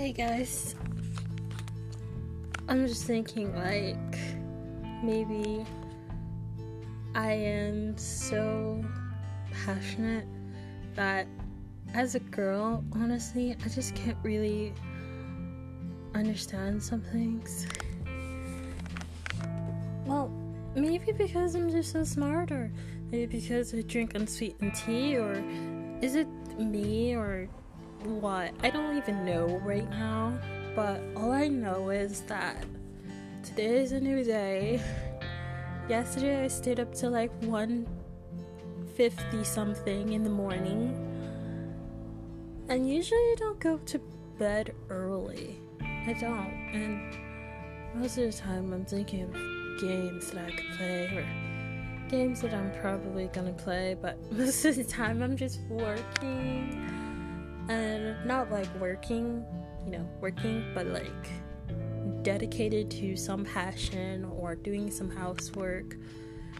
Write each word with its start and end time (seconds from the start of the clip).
Hey 0.00 0.12
guys. 0.12 0.74
I'm 2.70 2.86
just 2.86 3.04
thinking, 3.04 3.54
like, 3.54 4.18
maybe 5.04 5.66
I 7.14 7.32
am 7.32 7.98
so 7.98 8.82
passionate 9.52 10.26
that 10.94 11.26
as 11.92 12.14
a 12.14 12.20
girl, 12.20 12.82
honestly, 12.94 13.54
I 13.62 13.68
just 13.68 13.94
can't 13.94 14.16
really 14.22 14.72
understand 16.14 16.82
some 16.82 17.02
things. 17.02 17.66
Well, 20.06 20.30
maybe 20.74 21.12
because 21.12 21.54
I'm 21.54 21.68
just 21.70 21.92
so 21.92 22.04
smart, 22.04 22.50
or 22.50 22.72
maybe 23.10 23.26
because 23.26 23.74
I 23.74 23.82
drink 23.82 24.14
unsweetened 24.14 24.74
tea, 24.76 25.18
or 25.18 25.44
is 26.00 26.14
it 26.14 26.26
me, 26.58 27.14
or 27.14 27.50
what? 28.04 28.52
I 28.62 28.70
don't 28.70 28.96
even 28.96 29.24
know 29.24 29.60
right 29.64 29.90
now, 29.90 30.38
but 30.74 31.00
all 31.16 31.32
I 31.32 31.48
know 31.48 31.90
is 31.90 32.20
that 32.22 32.64
today 33.42 33.82
is 33.82 33.92
a 33.92 34.00
new 34.00 34.24
day. 34.24 34.80
Yesterday 35.88 36.44
I 36.44 36.48
stayed 36.48 36.80
up 36.80 36.94
till 36.94 37.10
like 37.10 37.30
1:50 37.40 39.44
something 39.44 40.12
in 40.12 40.24
the 40.24 40.30
morning. 40.30 40.96
And 42.68 42.88
usually 42.88 43.18
I 43.18 43.34
don't 43.36 43.58
go 43.58 43.78
to 43.78 43.98
bed 44.38 44.74
early. 44.88 45.58
I 45.80 46.14
don't. 46.18 46.70
And 46.72 47.18
most 47.94 48.16
of 48.18 48.30
the 48.30 48.38
time 48.38 48.72
I'm 48.72 48.84
thinking 48.84 49.24
of 49.24 49.32
games 49.80 50.30
that 50.30 50.46
I 50.46 50.50
could 50.50 50.70
play 50.76 51.06
or 51.06 51.26
games 52.08 52.40
that 52.42 52.54
I'm 52.54 52.70
probably 52.80 53.26
gonna 53.28 53.52
play, 53.52 53.96
but 54.00 54.16
most 54.32 54.64
of 54.64 54.76
the 54.76 54.84
time 54.84 55.22
I'm 55.22 55.36
just 55.36 55.60
working 55.68 57.09
and 57.70 58.16
not 58.26 58.50
like 58.50 58.68
working, 58.80 59.44
you 59.84 59.92
know, 59.92 60.08
working, 60.20 60.72
but 60.74 60.86
like 60.86 61.30
dedicated 62.22 62.90
to 62.90 63.16
some 63.16 63.44
passion 63.44 64.24
or 64.24 64.56
doing 64.56 64.90
some 64.90 65.08
housework 65.08 65.96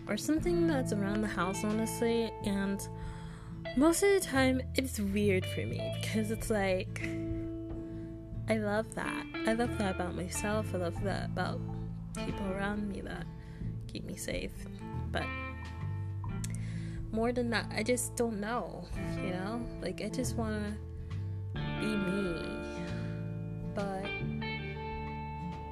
or 0.06 0.16
something 0.16 0.68
that's 0.68 0.92
around 0.92 1.20
the 1.20 1.28
house, 1.28 1.64
honestly. 1.64 2.30
And 2.44 2.80
most 3.76 4.04
of 4.04 4.10
the 4.10 4.20
time, 4.20 4.62
it's 4.76 5.00
weird 5.00 5.44
for 5.46 5.66
me 5.66 5.92
because 6.00 6.30
it's 6.30 6.48
like, 6.48 7.02
I 8.48 8.58
love 8.58 8.94
that. 8.94 9.26
I 9.46 9.54
love 9.54 9.76
that 9.78 9.96
about 9.96 10.14
myself. 10.14 10.72
I 10.74 10.78
love 10.78 11.02
that 11.02 11.26
about 11.26 11.60
people 12.14 12.46
around 12.52 12.88
me 12.88 13.00
that 13.00 13.26
keep 13.88 14.04
me 14.04 14.14
safe. 14.14 14.52
But 15.10 15.24
more 17.10 17.32
than 17.32 17.50
that, 17.50 17.66
I 17.74 17.82
just 17.82 18.14
don't 18.14 18.40
know, 18.40 18.84
you 19.16 19.30
know? 19.30 19.60
Like, 19.82 20.02
I 20.02 20.08
just 20.08 20.36
want 20.36 20.54
to 20.54 20.89
be 21.80 21.96
me. 21.96 22.34
But 23.74 24.04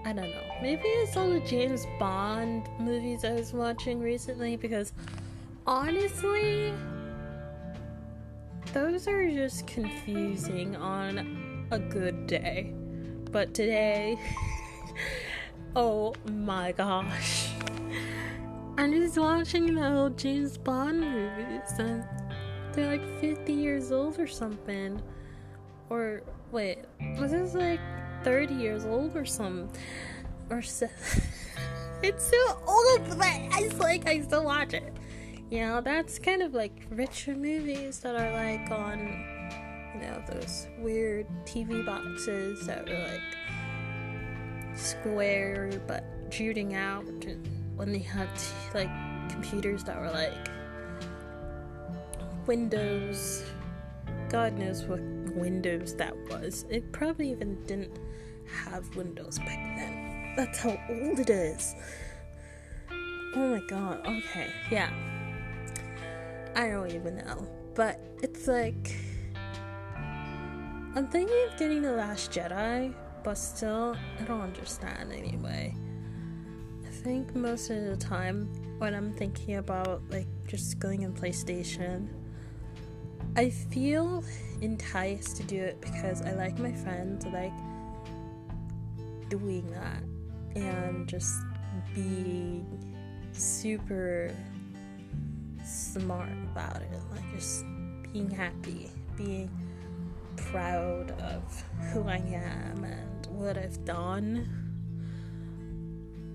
I 0.04 0.12
don't 0.12 0.30
know. 0.30 0.42
Maybe 0.62 0.88
it's 0.88 1.16
all 1.16 1.28
the 1.28 1.40
James 1.40 1.86
Bond 1.98 2.68
movies 2.80 3.24
I 3.24 3.32
was 3.32 3.52
watching 3.52 4.00
recently 4.00 4.56
because 4.56 4.92
honestly, 5.66 6.72
those 8.72 9.06
are 9.06 9.30
just 9.30 9.66
confusing 9.66 10.74
on 10.76 11.66
a 11.70 11.78
good 11.78 12.26
day. 12.26 12.72
But 13.30 13.52
today, 13.52 14.18
oh 15.76 16.14
my 16.32 16.72
gosh. 16.72 17.50
I'm 18.78 18.92
just 18.92 19.18
watching 19.18 19.74
the 19.74 19.92
old 19.92 20.16
James 20.16 20.56
Bond 20.56 21.00
movies 21.00 21.78
and 21.78 22.04
they're 22.72 22.96
like 22.96 23.20
50 23.20 23.52
years 23.52 23.92
old 23.92 24.18
or 24.18 24.26
something 24.26 25.02
or 25.90 26.22
wait, 26.52 26.78
this 27.18 27.54
like 27.54 27.80
30 28.24 28.54
years 28.54 28.84
old 28.84 29.16
or 29.16 29.24
some 29.24 29.68
or 30.50 30.62
so 30.62 30.88
it's 32.02 32.30
so 32.30 32.62
old 32.66 33.08
but 33.08 33.26
I 33.26 33.70
like 33.78 34.06
I 34.06 34.20
still 34.22 34.44
watch 34.44 34.74
it. 34.74 34.92
You 35.50 35.60
know, 35.60 35.80
that's 35.80 36.18
kind 36.18 36.42
of 36.42 36.52
like 36.52 36.86
richer 36.90 37.34
movies 37.34 38.00
that 38.00 38.14
are 38.14 38.32
like 38.32 38.70
on 38.70 38.98
you 39.94 40.00
know, 40.02 40.22
those 40.30 40.68
weird 40.78 41.26
TV 41.44 41.84
boxes 41.84 42.66
that 42.66 42.86
were 42.86 42.98
like 42.98 44.76
square 44.76 45.70
but 45.86 46.04
shooting 46.30 46.74
out 46.74 47.04
when 47.76 47.92
they 47.92 47.98
had 47.98 48.28
like 48.74 48.90
computers 49.30 49.82
that 49.84 49.98
were 49.98 50.10
like 50.10 50.48
Windows 52.46 53.44
God 54.28 54.52
knows 54.58 54.84
what 54.84 55.00
Windows 55.30 55.94
that 55.96 56.16
was. 56.28 56.64
It 56.70 56.90
probably 56.92 57.30
even 57.30 57.62
didn't 57.66 57.98
have 58.64 58.94
Windows 58.96 59.38
back 59.38 59.76
then. 59.76 60.34
That's 60.36 60.58
how 60.60 60.78
old 60.88 61.18
it 61.18 61.30
is. 61.30 61.74
Oh 63.36 63.48
my 63.50 63.60
god, 63.68 64.06
okay, 64.06 64.48
yeah. 64.70 64.90
I 66.54 66.68
don't 66.68 66.90
even 66.90 67.16
know. 67.16 67.46
But 67.74 68.00
it's 68.22 68.46
like. 68.46 68.96
I'm 70.94 71.06
thinking 71.06 71.36
of 71.50 71.58
getting 71.58 71.82
The 71.82 71.92
Last 71.92 72.32
Jedi, 72.32 72.94
but 73.22 73.34
still, 73.34 73.96
I 74.18 74.24
don't 74.24 74.40
understand 74.40 75.12
anyway. 75.12 75.76
I 76.84 76.90
think 76.90 77.36
most 77.36 77.70
of 77.70 77.84
the 77.84 77.96
time 77.96 78.48
when 78.78 78.94
I'm 78.94 79.12
thinking 79.14 79.56
about 79.56 80.02
like 80.10 80.26
just 80.46 80.78
going 80.78 81.02
in 81.02 81.12
PlayStation, 81.12 82.08
I 83.36 83.50
feel 83.50 84.24
enticed 84.60 85.36
to 85.36 85.42
do 85.44 85.62
it 85.62 85.80
because 85.80 86.22
I 86.22 86.32
like 86.32 86.58
my 86.58 86.72
friends, 86.72 87.24
I 87.24 87.30
like 87.30 87.52
doing 89.28 89.70
that 89.70 90.02
and 90.56 91.06
just 91.06 91.40
being 91.94 92.66
super 93.32 94.34
smart 95.64 96.32
about 96.52 96.82
it. 96.82 97.00
Like 97.12 97.34
just 97.34 97.64
being 98.12 98.30
happy, 98.30 98.90
being 99.16 99.50
proud 100.36 101.10
of 101.20 101.64
who 101.92 102.08
I 102.08 102.16
am 102.16 102.84
and 102.84 103.26
what 103.28 103.58
I've 103.58 103.84
done. 103.84 104.48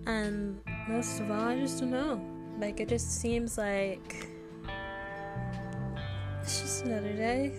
And 0.06 0.60
most 0.88 1.20
of 1.20 1.32
all, 1.32 1.48
I 1.48 1.60
just 1.60 1.80
don't 1.80 1.92
know. 1.92 2.22
Like, 2.60 2.80
it 2.80 2.90
just 2.90 3.20
seems 3.22 3.58
like 3.58 4.28
it's 6.44 6.60
just 6.60 6.84
another 6.84 7.14
day, 7.14 7.54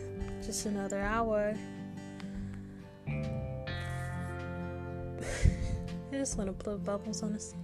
just 0.45 0.67
another 0.67 1.01
hour. 1.01 1.55
I 3.09 3.23
just 6.13 6.37
want 6.37 6.49
to 6.49 6.65
blow 6.65 6.77
bubbles, 6.77 7.23
honestly. 7.23 7.59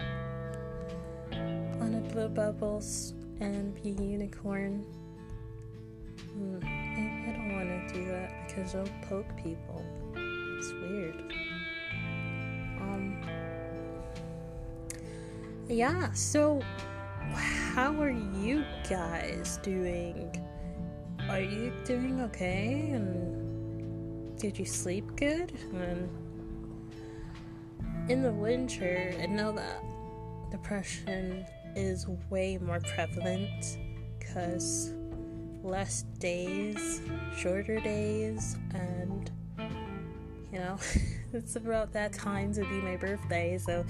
I 1.31 1.77
want 1.79 1.93
to 1.93 2.15
blow 2.15 2.27
bubbles 2.27 3.13
and 3.41 3.75
be 3.83 3.91
a 3.91 4.03
unicorn. 4.03 4.83
Mm, 6.39 6.63
maybe 6.63 7.29
I 7.29 7.33
don't 7.37 7.55
want 7.55 7.89
to 7.89 7.95
do 7.95 8.07
that 8.07 8.49
because 8.49 8.75
I'll 8.75 8.89
poke 9.07 9.37
people. 9.37 9.85
It's 10.57 10.73
weird. 10.73 11.35
Um. 12.81 13.23
Yeah. 15.69 16.13
So, 16.13 16.63
how 17.75 17.93
are 18.01 18.09
you 18.09 18.65
guys 18.89 19.59
doing? 19.63 20.35
Are 21.31 21.41
you 21.41 21.73
doing 21.85 22.21
okay? 22.23 22.91
And 22.93 24.37
did 24.37 24.59
you 24.59 24.65
sleep 24.65 25.05
good? 25.15 25.53
And 25.73 26.09
in 28.11 28.23
the 28.23 28.33
winter, 28.33 29.15
I 29.23 29.27
know 29.27 29.53
that 29.53 29.85
depression 30.51 31.47
is 31.77 32.09
way 32.31 32.59
more 32.59 32.81
prevalent 32.81 33.79
because 34.19 34.93
less 35.63 36.03
days, 36.19 37.01
shorter 37.37 37.79
days, 37.79 38.57
and 38.75 39.31
you 40.53 40.59
know, 40.59 40.79
it's 41.33 41.55
about 41.55 41.93
that 41.93 42.13
time 42.13 42.53
to 42.55 42.63
be 42.63 42.81
my 42.81 42.97
birthday, 42.97 43.57
so 43.57 43.85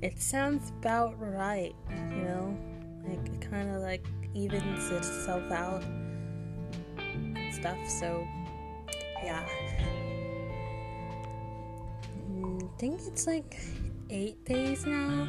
it 0.00 0.20
sounds 0.20 0.72
about 0.80 1.14
right, 1.20 1.76
you 2.10 2.24
know, 2.24 2.58
like 3.06 3.24
it 3.24 3.50
kind 3.50 3.70
of 3.70 3.82
like 3.82 4.04
evens 4.34 4.90
itself 4.90 5.48
out 5.52 5.84
stuff. 7.62 7.78
So, 7.88 8.26
yeah. 9.22 9.46
I 12.42 12.78
think 12.78 13.00
it's 13.06 13.28
like 13.28 13.56
eight 14.10 14.44
days 14.44 14.84
now 14.84 15.28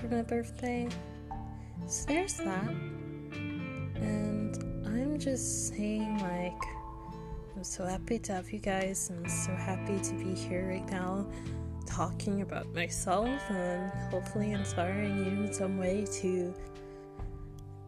for 0.00 0.08
my 0.08 0.22
birthday. 0.22 0.88
So 1.86 2.06
there's 2.08 2.38
that. 2.38 2.70
And 3.96 4.56
I'm 4.86 5.18
just 5.18 5.68
saying, 5.68 6.18
like, 6.20 6.62
I'm 7.54 7.64
so 7.64 7.84
happy 7.84 8.18
to 8.18 8.32
have 8.32 8.50
you 8.50 8.58
guys. 8.58 9.12
I'm 9.14 9.28
so 9.28 9.52
happy 9.54 10.00
to 10.00 10.14
be 10.14 10.34
here 10.34 10.68
right 10.70 10.90
now 10.90 11.26
talking 11.84 12.40
about 12.40 12.72
myself 12.74 13.28
and 13.50 13.92
hopefully 14.10 14.52
inspiring 14.52 15.18
you 15.18 15.44
in 15.44 15.52
some 15.52 15.76
way 15.76 16.06
to 16.22 16.54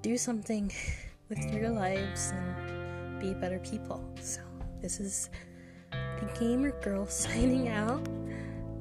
do 0.02 0.18
something 0.18 0.70
with 1.30 1.42
your 1.54 1.70
lives 1.70 2.34
and 2.36 2.81
be 3.22 3.34
better 3.34 3.60
people. 3.60 4.04
So, 4.20 4.40
this 4.80 4.98
is 4.98 5.30
the 5.92 6.28
gamer 6.38 6.72
girl 6.82 7.06
signing 7.24 7.68
out. 7.68 8.06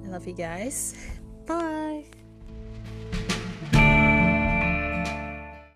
I 0.04 0.08
love 0.08 0.28
you 0.28 0.34
guys. 0.34 0.96
Bye. 1.46 2.06